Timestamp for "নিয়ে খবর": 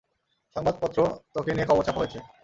1.53-1.85